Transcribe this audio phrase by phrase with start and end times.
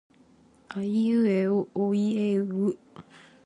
[0.69, 2.77] あいうえおあいえおう。